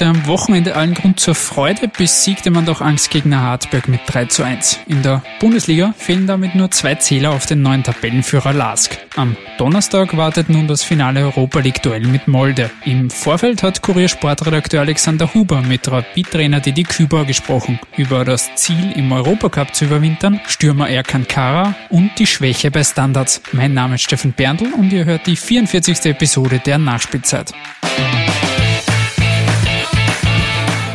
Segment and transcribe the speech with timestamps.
[0.00, 4.42] Hatte am Wochenende allen Grund zur Freude, besiegte man doch Angstgegner Hartberg mit 3 zu
[4.42, 4.80] 1.
[4.86, 8.96] In der Bundesliga fehlen damit nur zwei Zähler auf den neuen Tabellenführer Lask.
[9.16, 12.70] Am Donnerstag wartet nun das finale Europa League Duell mit Molde.
[12.86, 19.12] Im Vorfeld hat Kuriersportredakteur Alexander Huber mit Rapid-Trainer Didi Küber gesprochen über das Ziel im
[19.12, 23.42] Europacup zu überwintern, Stürmer Erkan Kara und die Schwäche bei Standards.
[23.52, 26.06] Mein Name ist Steffen Berndl und ihr hört die 44.
[26.06, 27.52] Episode der Nachspielzeit.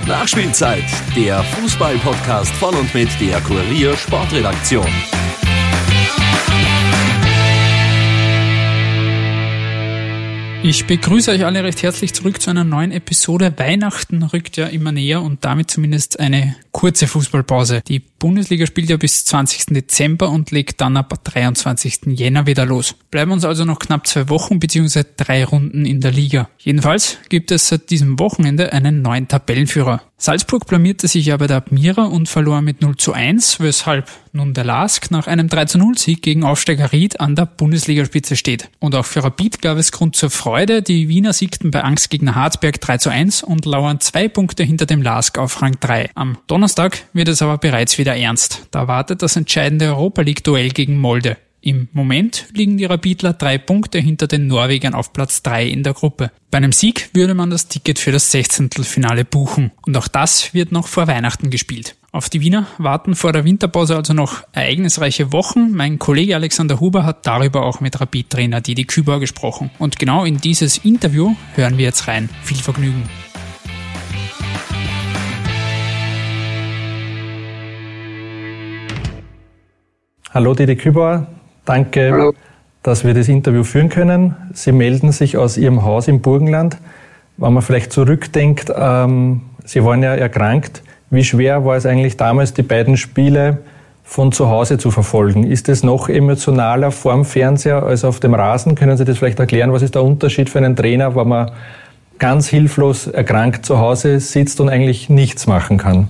[0.07, 0.83] Nachspielzeit,
[1.15, 4.85] der Fußball-Podcast von und mit der Kurier Sportredaktion.
[10.61, 13.53] Ich begrüße euch alle recht herzlich zurück zu einer neuen Episode.
[13.57, 17.81] Weihnachten rückt ja immer näher und damit zumindest eine kurze Fußballpause.
[17.87, 19.67] Die Bundesliga spielt ja bis 20.
[19.67, 22.07] Dezember und legt dann ab 23.
[22.07, 22.95] Jänner wieder los.
[23.11, 25.03] Bleiben uns also noch knapp zwei Wochen bzw.
[25.15, 26.49] drei Runden in der Liga.
[26.57, 30.01] Jedenfalls gibt es seit diesem Wochenende einen neuen Tabellenführer.
[30.17, 34.53] Salzburg blamierte sich ja bei der Admira und verlor mit 0 zu 1, weshalb nun
[34.53, 38.69] der LASK nach einem 3 zu 0 Sieg gegen Aufsteiger Ried an der Bundesligaspitze steht.
[38.79, 40.81] Und auch für Rapid gab es Grund zur Freude.
[40.81, 45.01] Die Wiener siegten bei Angstgegner Harzberg 3 zu 1 und lauern zwei Punkte hinter dem
[45.01, 46.11] LASK auf Rang 3.
[46.15, 46.64] Am Donnerstag
[47.13, 48.67] wird es aber bereits wieder ernst.
[48.71, 51.37] Da wartet das entscheidende Europa League Duell gegen Molde.
[51.61, 55.93] Im Moment liegen die Rapidler drei Punkte hinter den Norwegern auf Platz drei in der
[55.93, 56.29] Gruppe.
[56.51, 59.71] Bei einem Sieg würde man das Ticket für das Sechzehntelfinale buchen.
[59.83, 61.95] Und auch das wird noch vor Weihnachten gespielt.
[62.11, 65.71] Auf die Wiener warten vor der Winterpause also noch ereignisreiche Wochen.
[65.71, 69.71] Mein Kollege Alexander Huber hat darüber auch mit Rapid-Trainer Didi Küber gesprochen.
[69.79, 72.29] Und genau in dieses Interview hören wir jetzt rein.
[72.43, 73.09] Viel Vergnügen.
[80.35, 81.27] Hallo Didi Küber,
[81.63, 82.33] danke, Hallo.
[82.83, 84.35] dass wir das Interview führen können.
[84.51, 86.75] Sie melden sich aus Ihrem Haus im Burgenland.
[87.37, 90.83] Wenn man vielleicht zurückdenkt, ähm, Sie waren ja erkrankt.
[91.09, 93.59] Wie schwer war es eigentlich damals, die beiden Spiele
[94.03, 95.45] von zu Hause zu verfolgen?
[95.45, 98.75] Ist es noch emotionaler vorm Fernseher als auf dem Rasen?
[98.75, 99.71] Können Sie das vielleicht erklären?
[99.71, 101.51] Was ist der Unterschied für einen Trainer, wenn man
[102.19, 106.09] ganz hilflos erkrankt zu Hause sitzt und eigentlich nichts machen kann?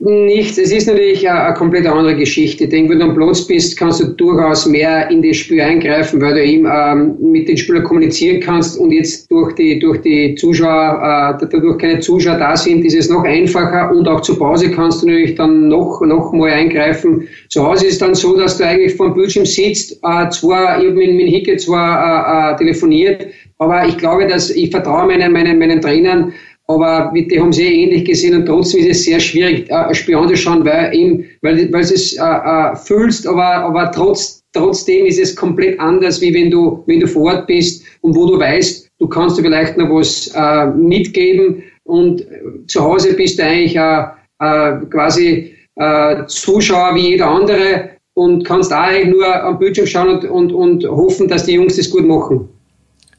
[0.00, 0.58] Nichts.
[0.58, 2.64] Es ist natürlich eine, eine komplett andere Geschichte.
[2.64, 6.20] Ich denke, wenn du am Platz bist, kannst du durchaus mehr in das Spiel eingreifen,
[6.20, 10.34] weil du eben ähm, mit den Spielern kommunizieren kannst und jetzt durch die, durch die
[10.34, 14.70] Zuschauer, äh, dadurch keine Zuschauer da sind, ist es noch einfacher und auch zur Pause
[14.72, 17.28] kannst du natürlich dann noch, noch mal eingreifen.
[17.48, 20.80] Zu Hause ist es dann so, dass du eigentlich vor dem Bildschirm sitzt, äh, zwar,
[20.80, 23.26] ich habe mit, mit Hicke zwar äh, äh, telefoniert,
[23.58, 26.32] aber ich glaube, dass ich vertraue meinen, meinen, meinen Trainern,
[26.66, 30.16] aber die haben sie ähnlich gesehen und trotzdem ist es sehr schwierig, äh, ein Spiel
[30.16, 35.20] anzuschauen, weil eben, weil, weil du es äh, äh, fühlst, aber, aber trotz, trotzdem ist
[35.20, 38.88] es komplett anders, wie wenn du, wenn du vor Ort bist und wo du weißt,
[38.98, 43.76] du kannst dir vielleicht noch was äh, mitgeben und äh, zu Hause bist du eigentlich
[43.76, 44.04] äh,
[44.38, 50.08] äh, quasi äh, Zuschauer wie jeder andere und kannst auch eigentlich nur am Bildschirm schauen
[50.08, 52.48] und, und, und hoffen, dass die Jungs das gut machen.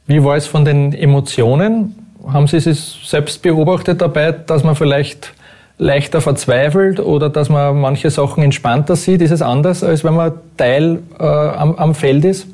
[0.08, 2.05] Wie war es von den Emotionen?
[2.32, 5.34] Haben Sie es selbst beobachtet dabei, dass man vielleicht
[5.78, 9.22] leichter verzweifelt oder dass man manche Sachen entspannter sieht?
[9.22, 12.48] Ist es anders, als wenn man Teil äh, am, am, Feld ist?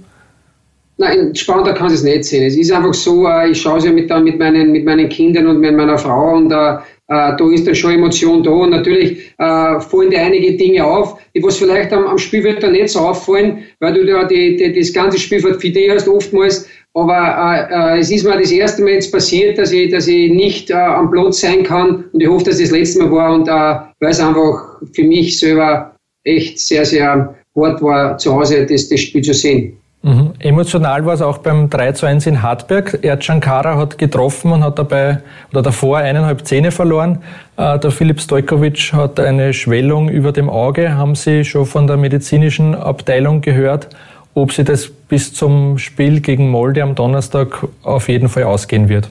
[0.98, 2.46] Nein, entspannter kann es nicht sehen.
[2.46, 5.48] Es ist einfach so, äh, ich schaue es ja mit, mit, meinen, mit meinen Kindern
[5.48, 6.78] und mit meiner Frau und äh,
[7.12, 11.20] äh, da ist dann schon Emotion da und natürlich äh, fallen dir einige Dinge auf,
[11.36, 14.80] die was vielleicht am, am Spielfeld dann nicht so auffallen, weil du da die, die,
[14.80, 18.82] das ganze Spielfeld für dich hast oftmals aber äh, äh, es ist mir das erste
[18.82, 22.06] Mal jetzt passiert, dass ich, dass ich nicht äh, am Platz sein kann.
[22.12, 23.34] Und ich hoffe, dass das, das letzte Mal war.
[23.34, 28.66] Und äh, weil es einfach für mich selber echt sehr, sehr hart war, zu Hause
[28.66, 29.78] das, das Spiel zu sehen.
[30.04, 30.34] Mhm.
[30.40, 33.00] Emotional war es auch beim 3 zu 1 in Hartberg.
[33.04, 35.20] Erdcan Kara hat getroffen und hat dabei
[35.52, 37.20] oder davor eineinhalb Zähne verloren.
[37.56, 40.96] Äh, der Filip Stojkovic hat eine Schwellung über dem Auge.
[40.96, 43.90] Haben Sie schon von der medizinischen Abteilung gehört?
[44.34, 49.10] Ob sie das bis zum Spiel gegen Molde am Donnerstag auf jeden Fall ausgehen wird.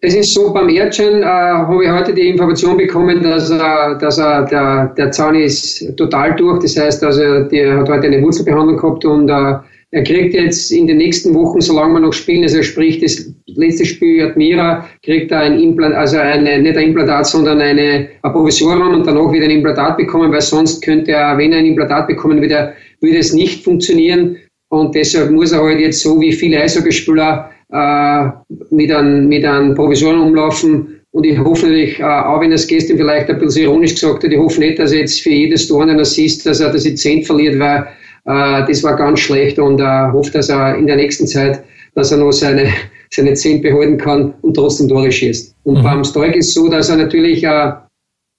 [0.00, 3.58] Es ist so, beim Erdschein äh, habe ich heute die Information bekommen, dass, äh,
[3.98, 6.62] dass äh, der, der Zahn ist total durch.
[6.62, 9.54] Das heißt, also, der hat heute eine Wurzelbehandlung gehabt und äh,
[9.90, 13.86] er kriegt jetzt in den nächsten Wochen, solange wir noch spielen, also sprich das letzte
[13.86, 18.94] Spiel Admira, kriegt er ein Implantat, also eine, nicht ein Implantat, sondern eine, ein Provisorium
[18.94, 22.40] und danach wieder ein Implantat bekommen, weil sonst könnte er, wenn er ein Implantat bekommen
[22.40, 24.36] würde, würde es nicht funktionieren.
[24.70, 28.28] Und deshalb muss er halt jetzt so wie viele Eishockeyspieler äh,
[28.70, 32.66] mit einem mit einem Provisorium umlaufen Und ich hoffe natürlich, äh, auch wenn er es
[32.66, 35.66] gestern vielleicht ein bisschen ironisch gesagt hat, ich hoffe nicht, dass er jetzt für jedes
[35.66, 37.88] Tor einen Assist, dass er das 10 verliert, weil
[38.28, 41.62] das war ganz schlecht und äh, hoffe, dass er in der nächsten Zeit,
[41.94, 42.68] dass er noch seine,
[43.10, 45.54] seine 10 behalten kann und trotzdem Tore schießt.
[45.64, 45.82] Und mhm.
[45.82, 47.72] beim Stoik ist so, dass er natürlich äh,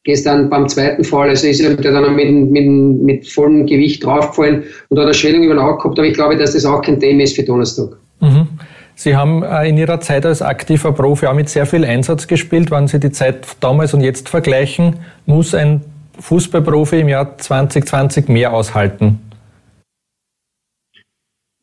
[0.03, 2.67] gestern beim zweiten Fall, also ist er dann mit, mit,
[3.01, 6.37] mit vollem Gewicht draufgefallen und hat eine Schwellung über den Auge gehabt, aber ich glaube,
[6.37, 7.89] dass das auch kein Thema ist für Donnerstag.
[8.19, 8.47] Mhm.
[8.95, 12.69] Sie haben äh, in Ihrer Zeit als aktiver Profi auch mit sehr viel Einsatz gespielt.
[12.69, 15.81] Wenn Sie die Zeit damals und jetzt vergleichen, muss ein
[16.19, 19.19] Fußballprofi im Jahr 2020 mehr aushalten?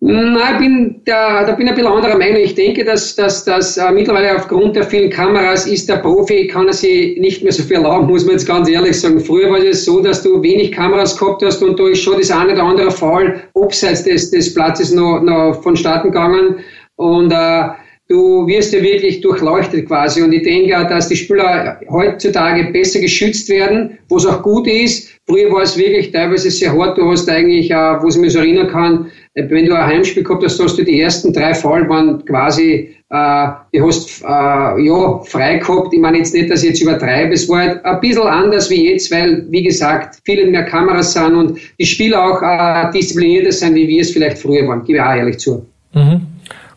[0.08, 2.36] Nein, ich bin da, da bin ich ein bisschen anderer Meinung.
[2.36, 6.68] Ich denke, dass, dass, dass äh, mittlerweile aufgrund der vielen Kameras ist der Profi, kann
[6.68, 9.18] er sich nicht mehr so viel erlauben, muss man jetzt ganz ehrlich sagen.
[9.18, 12.30] Früher war es so, dass du wenig Kameras gehabt hast und da ist schon das
[12.30, 16.60] eine oder andere Fall abseits des, des Platzes noch, noch vonstatten gegangen.
[16.94, 17.64] Und äh,
[18.08, 20.22] du wirst ja wirklich durchleuchtet quasi.
[20.22, 25.10] Und ich denke, dass die Spieler heutzutage besser geschützt werden, was auch gut ist.
[25.28, 26.96] Früher war es wirklich teilweise sehr hart.
[26.96, 30.58] Du hast eigentlich, wo ich mich so erinnern kann, wenn du ein Heimspiel gehabt hast,
[30.58, 35.92] hast du die ersten drei Fall waren quasi, äh, du hast äh, ja frei gehabt.
[35.92, 37.34] Ich meine jetzt nicht, dass ich jetzt übertreibe.
[37.34, 41.34] Es war halt ein bisschen anders wie jetzt, weil, wie gesagt, viele mehr Kameras sind
[41.34, 44.84] und die Spieler auch äh, disziplinierter sind, wie wir es vielleicht früher waren.
[44.84, 45.66] Gebe ich auch ehrlich zu.
[45.92, 46.22] Mhm.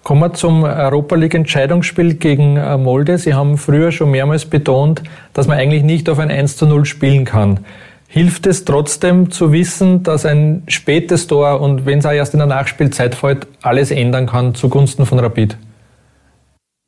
[0.03, 3.17] Kommen wir zum Europa League Entscheidungsspiel gegen äh, Molde.
[3.17, 5.01] Sie haben früher schon mehrmals betont,
[5.33, 7.61] dass man eigentlich nicht auf ein 1 zu 0 spielen kann.
[8.11, 12.39] Hilft es trotzdem zu wissen, dass ein spätes Tor und wenn es auch erst in
[12.39, 15.55] der Nachspielzeit fällt, alles ändern kann zugunsten von Rapid?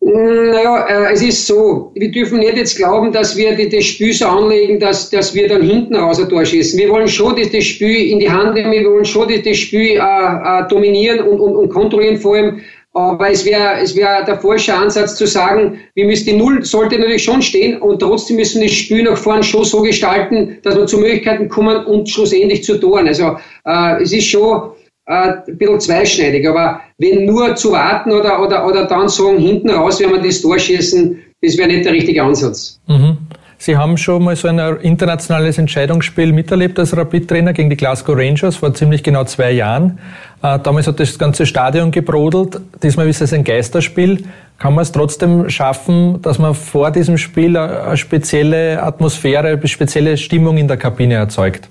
[0.03, 4.25] Naja, äh, es ist so, wir dürfen nicht jetzt glauben, dass wir das Spiel so
[4.25, 6.79] anlegen, dass, dass wir dann hinten raus ein Tor schießen.
[6.79, 9.97] Wir wollen schon das, Spiel in die Hand nehmen, wir wollen schon das, das Spiel
[9.97, 12.61] äh, äh, dominieren und, und, und kontrollieren, vor allem
[12.93, 16.97] aber es wäre es wäre der falsche Ansatz zu sagen, wir müssen die Null sollte
[16.97, 20.75] natürlich schon stehen und trotzdem müssen wir das Spiel nach vorne schon so gestalten, dass
[20.75, 23.07] wir zu Möglichkeiten kommen und schlussendlich zu Toren.
[23.07, 24.71] Also äh, es ist schon
[25.05, 25.13] äh,
[25.47, 30.01] ein bisschen zweischneidig, aber wenn nur zu warten oder, oder, oder dann sagen, hinten raus,
[30.01, 32.79] wenn wir das Tor schießen, das wäre nicht der richtige Ansatz.
[32.87, 33.17] Mhm.
[33.63, 38.55] Sie haben schon mal so ein internationales Entscheidungsspiel miterlebt als Rapid-Trainer gegen die Glasgow Rangers
[38.55, 39.99] vor ziemlich genau zwei Jahren.
[40.41, 42.59] Äh, damals hat das ganze Stadion gebrodelt.
[42.81, 44.23] Diesmal ist es ein Geisterspiel.
[44.57, 50.17] Kann man es trotzdem schaffen, dass man vor diesem Spiel eine spezielle Atmosphäre, eine spezielle
[50.17, 51.69] Stimmung in der Kabine erzeugt?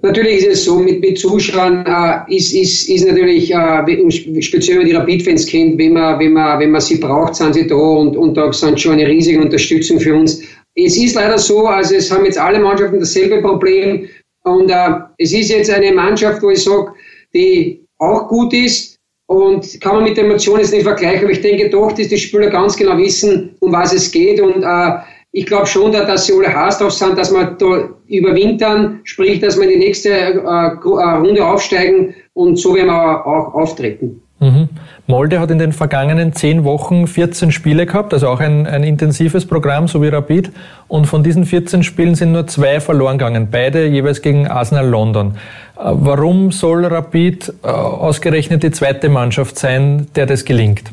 [0.00, 4.86] Natürlich ist es so, mit, mit Zuschauern äh, ist, ist, ist natürlich, äh, speziell wenn
[4.86, 8.16] die Rapid-Fans kennt, wenn man, wenn, man, wenn man sie braucht, sind sie da und,
[8.16, 10.40] und da sind schon eine riesige Unterstützung für uns.
[10.76, 14.08] Es ist leider so, also es haben jetzt alle Mannschaften dasselbe Problem
[14.44, 16.92] und äh, es ist jetzt eine Mannschaft, wo ich sage,
[17.34, 21.40] die auch gut ist und kann man mit der Emotion jetzt nicht vergleichen, aber ich
[21.40, 24.98] denke doch, dass die Spieler ganz genau wissen, um was es geht und äh,
[25.32, 29.56] ich glaube schon, dass sie alle heiß drauf sind, dass wir da überwintern, sprich, dass
[29.56, 34.22] wir in die nächste äh, äh, Runde aufsteigen und so werden wir auch auftreten.
[34.40, 34.68] Mhm.
[35.08, 39.46] Molde hat in den vergangenen zehn Wochen 14 Spiele gehabt, also auch ein, ein intensives
[39.46, 40.52] Programm, so wie Rapid.
[40.86, 45.34] Und von diesen 14 Spielen sind nur zwei verloren gegangen, beide jeweils gegen Arsenal London.
[45.76, 50.84] Äh, warum soll Rapid ausgerechnet die zweite Mannschaft sein, der das gelingt?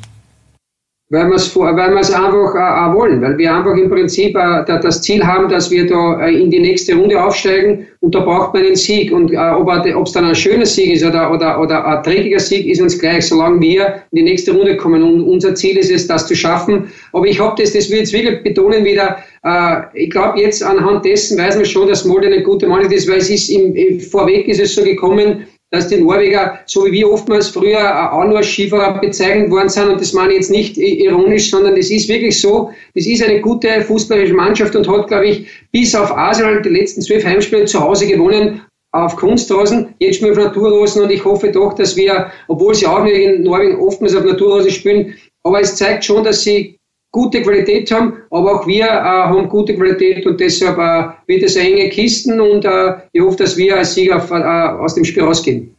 [1.10, 4.36] Weil wir es weil wir es einfach äh, äh, wollen, weil wir einfach im Prinzip
[4.36, 8.22] äh, das Ziel haben, dass wir da äh, in die nächste Runde aufsteigen und da
[8.22, 11.62] braucht man einen Sieg und äh, ob es dann ein schöner Sieg ist oder, oder,
[11.62, 15.22] oder ein dreckiger Sieg, ist uns gleich, solange wir in die nächste Runde kommen und
[15.22, 16.88] unser Ziel ist es, das zu schaffen.
[17.14, 21.06] Aber ich habe das, das will jetzt wirklich betonen wieder, äh, ich glaube jetzt anhand
[21.06, 24.00] dessen weiß man schon, dass Molde eine gute Mannschaft ist, weil es ist im, im
[24.00, 28.44] Vorweg ist es so gekommen, dass die Norweger, so wie wir oftmals früher auch nur
[28.44, 32.40] Skifahrer bezeichnet worden sind, und das meine ich jetzt nicht ironisch, sondern es ist wirklich
[32.40, 36.70] so, das ist eine gute fußballische Mannschaft und hat, glaube ich, bis auf Arsenal die
[36.70, 41.26] letzten zwölf Heimspiele zu Hause gewonnen, auf Kunstrasen, jetzt spielen wir auf Naturrosen und ich
[41.26, 45.76] hoffe doch, dass wir, obwohl sie auch in Norwegen oftmals auf Naturrosen spielen, aber es
[45.76, 46.80] zeigt schon, dass sie
[47.16, 51.56] gute Qualität haben, aber auch wir äh, haben gute Qualität und deshalb äh, wird es
[51.56, 55.24] eine enge Kisten und äh, ich hoffe, dass wir als Sieger äh, aus dem Spiel
[55.24, 55.74] rausgehen.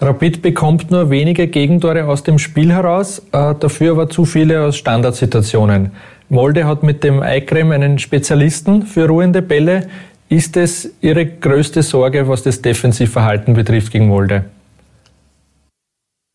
[0.00, 4.76] Rapid bekommt nur wenige Gegentore aus dem Spiel heraus, äh, dafür aber zu viele aus
[4.76, 5.90] Standardsituationen.
[6.28, 9.88] Molde hat mit dem Eikrem einen Spezialisten für ruhende Bälle.
[10.28, 14.44] Ist es Ihre größte Sorge, was das Defensivverhalten betrifft gegen Molde?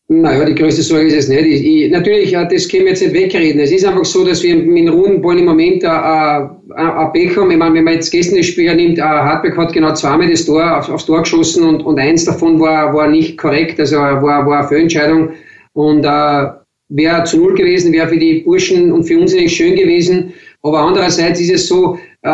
[0.08, 1.46] Naja, die größte Sorge ist es nicht.
[1.46, 3.60] Ich, ich, natürlich, das können wir jetzt nicht wegreden.
[3.60, 7.50] Es ist einfach so, dass wir mit Rudenballen im Moment ein Pech haben.
[7.50, 10.78] Ich meine, wenn man jetzt gestern das Spiel nimmt, Hartberg hat genau zweimal das Tor
[10.78, 14.58] auf, aufs Tor geschossen und, und eins davon war, war nicht korrekt, also war, war
[14.58, 15.30] eine Fehlentscheidung.
[15.72, 16.48] Und äh,
[16.94, 20.32] wäre zu null gewesen, wäre für die Burschen und für uns nicht schön gewesen.
[20.62, 22.28] Aber andererseits ist es so, äh,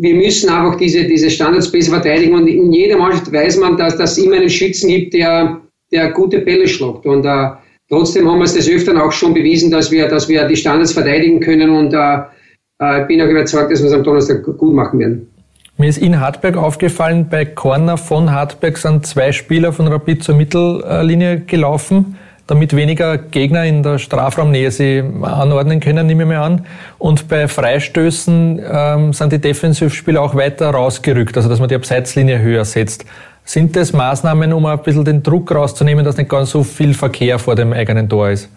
[0.00, 3.98] wir müssen einfach diese, diese Standards besser verteidigen und in jeder Mannschaft weiß man, dass
[3.98, 5.60] es immer einen Schützen gibt, der,
[5.92, 7.06] der gute Bälle schlagt.
[7.06, 7.50] Und äh,
[7.88, 10.92] trotzdem haben wir es des Öfteren auch schon bewiesen, dass wir, dass wir die Standards
[10.92, 12.18] verteidigen können und äh,
[12.78, 15.26] äh, bin auch überzeugt, dass wir es am Donnerstag gut machen werden.
[15.76, 20.34] Mir ist in Hartberg aufgefallen, bei Corner von Hartberg sind zwei Spieler von Rapid zur
[20.34, 22.18] Mittellinie gelaufen
[22.50, 26.66] damit weniger Gegner in der Strafraumnähe sie anordnen können, nehme ich mir an.
[26.98, 32.40] Und bei Freistößen ähm, sind die Defensivspieler auch weiter rausgerückt, also dass man die Abseitslinie
[32.40, 33.04] höher setzt.
[33.44, 37.38] Sind das Maßnahmen, um ein bisschen den Druck rauszunehmen, dass nicht ganz so viel Verkehr
[37.38, 38.48] vor dem eigenen Tor ist?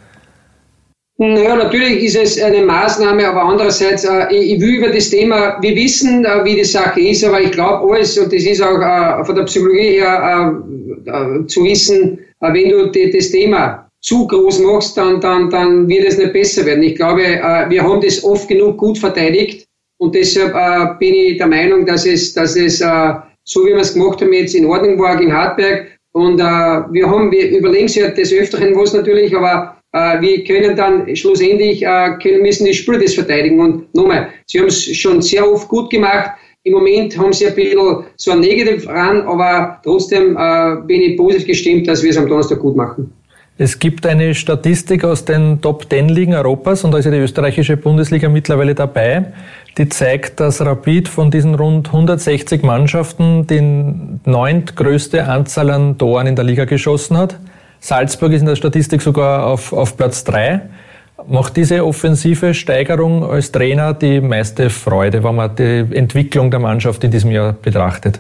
[1.18, 5.76] Naja, natürlich ist es eine Maßnahme, aber andererseits, äh, ich, will über das Thema, wir
[5.76, 9.24] wissen, äh, wie die Sache ist, aber ich glaube alles, und das ist auch äh,
[9.24, 10.52] von der Psychologie her
[11.06, 15.50] äh, äh, zu wissen, äh, wenn du die, das Thema zu groß machst, dann, dann,
[15.50, 16.84] dann wird es nicht besser werden.
[16.84, 19.66] Ich glaube, äh, wir haben das oft genug gut verteidigt
[19.98, 23.14] und deshalb äh, bin ich der Meinung, dass es, dass es äh,
[23.46, 25.88] so wie wir es gemacht haben, jetzt in Ordnung war gegen Hartberg.
[26.16, 29.78] Und wir haben, wir überlegen sich ja des Öfteren was natürlich, aber
[30.22, 31.82] wir können dann schlussendlich,
[32.22, 33.60] können, müssen die Spieler das verteidigen.
[33.60, 36.38] Und nochmal, sie haben es schon sehr oft gut gemacht.
[36.66, 40.38] Im Moment haben sie ein bisschen so ein Negativ ran, aber trotzdem
[40.86, 43.12] bin ich positiv gestimmt, dass wir es am Donnerstag gut machen.
[43.56, 47.18] Es gibt eine Statistik aus den Top 10 Ligen Europas und da ist ja die
[47.18, 49.26] österreichische Bundesliga mittlerweile dabei,
[49.78, 53.62] die zeigt, dass Rapid von diesen rund 160 Mannschaften die
[54.28, 57.38] neuntgrößte Anzahl an Toren in der Liga geschossen hat.
[57.80, 60.62] Salzburg ist in der Statistik sogar auf, auf Platz 3.
[61.28, 67.04] Macht diese offensive Steigerung als Trainer die meiste Freude, wenn man die Entwicklung der Mannschaft
[67.04, 68.20] in diesem Jahr betrachtet?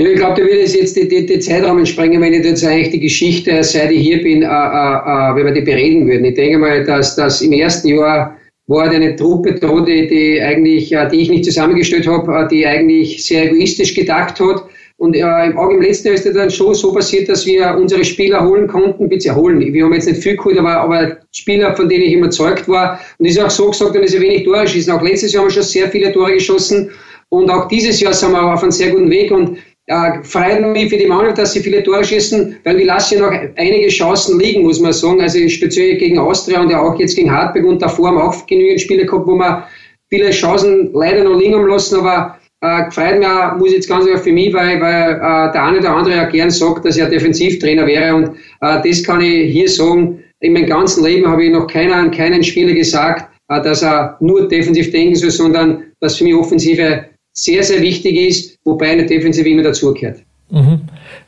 [0.00, 2.90] Ich glaube, da würde es jetzt die, die, die Zeitrahmen sprengen, wenn ich jetzt eigentlich
[2.90, 6.24] die Geschichte, seit ich hier bin, äh, äh, äh, wenn wir die bereden würden.
[6.24, 8.36] Ich denke mal, dass das im ersten Jahr
[8.68, 12.64] war eine Truppe da, die, die eigentlich, äh, die ich nicht zusammengestellt habe, äh, die
[12.64, 14.66] eigentlich sehr egoistisch gedacht hat.
[14.98, 18.44] Und äh, im letzten Jahr ist es dann schon so passiert, dass wir unsere Spieler
[18.46, 19.58] holen konnten, bitte holen.
[19.60, 23.00] Wir haben jetzt nicht viel geholt, aber, aber Spieler, von denen ich überzeugt war.
[23.18, 24.92] Und ist auch so gesagt, dass sie wenig Tore schießen.
[24.92, 26.90] Auch letztes Jahr haben wir schon sehr viele Tore geschossen.
[27.30, 29.32] Und auch dieses Jahr sind wir auf einem sehr guten Weg.
[29.32, 33.18] Und äh, freut mich für die Mannschaft, dass sie viele Tore schießen, weil wir lassen
[33.18, 35.20] ja noch einige Chancen liegen, muss man sagen.
[35.20, 38.80] Also speziell gegen Austria und ja auch jetzt gegen Hartberg und davor haben auch genügend
[38.80, 39.66] Spiele gehabt, wo wir
[40.10, 44.06] viele Chancen leider noch liegen haben lassen, aber äh, freut mich auch, muss jetzt ganz
[44.06, 47.08] einfach für mich, weil, weil äh, der eine oder andere ja gern sagt, dass er
[47.08, 50.22] Defensivtrainer wäre und äh, das kann ich hier sagen.
[50.40, 54.48] In meinem ganzen Leben habe ich noch keiner, keinen Spieler gesagt, äh, dass er nur
[54.48, 57.07] defensiv denken soll, sondern dass für mich Offensive
[57.42, 60.18] sehr, sehr wichtig ist, wobei eine Defensive immer dazugehört.
[60.50, 60.80] Mhm.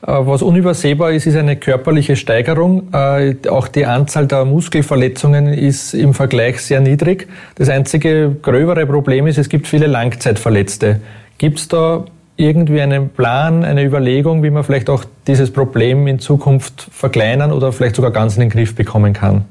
[0.03, 2.89] Äh, was unübersehbar ist, ist eine körperliche Steigerung.
[2.93, 7.29] Äh, auch die Anzahl der Muskelverletzungen ist im Vergleich sehr niedrig.
[7.57, 11.01] Das einzige gröbere Problem ist, es gibt viele Langzeitverletzte.
[11.39, 12.05] Gibt es da
[12.37, 17.73] irgendwie einen Plan, eine Überlegung, wie man vielleicht auch dieses Problem in Zukunft verkleinern oder
[17.73, 19.45] vielleicht sogar ganz in den Griff bekommen kann?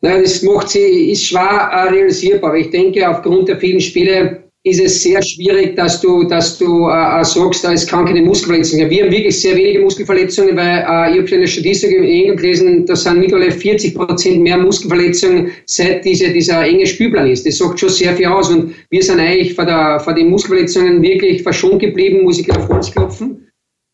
[0.00, 4.80] Nein, das macht sie, ist schwer äh, realisierbar, ich denke, aufgrund der vielen Spiele ist
[4.80, 8.90] es sehr schwierig, dass du, dass du äh, äh sagst, ist kann keine Muskelverletzungen.
[8.90, 12.96] Wir haben wirklich sehr wenige Muskelverletzungen, weil äh, ich habe schon eine Statistik gelesen, da
[12.96, 17.46] sind mittlerweile 40 Prozent mehr Muskelverletzungen, seit diese, dieser enge Spielplan ist.
[17.46, 21.02] Das sagt schon sehr viel aus und wir sind eigentlich vor, der, vor den Muskelverletzungen
[21.02, 23.44] wirklich verschont geblieben, muss ich auf uns klopfen.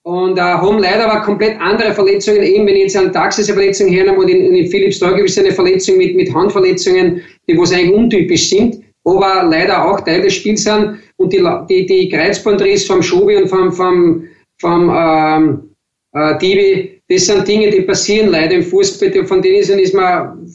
[0.07, 4.19] Und äh, haben leider aber komplett andere Verletzungen, eben wenn ich jetzt eine Taxis-Verletzung hernehme
[4.19, 8.84] und in, in Philips es eine Verletzung mit, mit Handverletzungen, die was eigentlich untypisch sind
[9.05, 10.99] aber leider auch Teil des Spiels sind.
[11.17, 14.25] Und die, die, die Kreuzbandriss vom Schobi und vom, vom,
[14.61, 15.71] vom ähm,
[16.13, 19.27] äh, Divi, das sind Dinge, die passieren leider im Fußball.
[19.27, 20.47] Von denen ist man,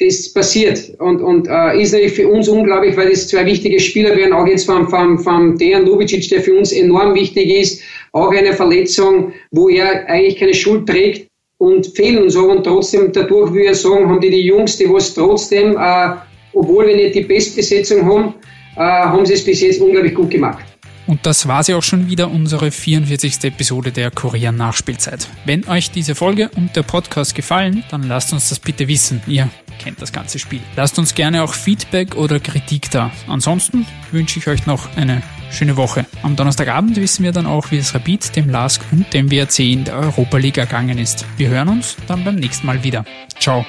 [0.00, 0.94] das passiert.
[1.00, 4.46] Und, und äh, ist natürlich für uns unglaublich, weil das zwei wichtige Spieler werden, auch
[4.46, 7.82] jetzt vom, vom, vom Dejan Lubicic, der für uns enorm wichtig ist.
[8.12, 12.48] Auch eine Verletzung, wo er eigentlich keine Schuld trägt und fehlen und so.
[12.48, 16.14] Und trotzdem, dadurch, wie wir sagen, haben die die Jungs, die was trotzdem äh,
[16.52, 18.34] obwohl wir nicht die Bestbesetzung haben,
[18.76, 20.64] äh, haben sie es bis jetzt unglaublich gut gemacht.
[21.08, 23.44] Und das war sie auch schon wieder, unsere 44.
[23.44, 25.26] Episode der Kurier Nachspielzeit.
[25.46, 29.22] Wenn euch diese Folge und der Podcast gefallen, dann lasst uns das bitte wissen.
[29.26, 30.60] Ihr kennt das ganze Spiel.
[30.76, 33.10] Lasst uns gerne auch Feedback oder Kritik da.
[33.26, 36.04] Ansonsten wünsche ich euch noch eine schöne Woche.
[36.22, 39.84] Am Donnerstagabend wissen wir dann auch, wie es Rapid, dem LASK und dem WRC in
[39.84, 41.24] der Europa League ergangen ist.
[41.38, 43.06] Wir hören uns dann beim nächsten Mal wieder.
[43.38, 43.64] Ciao.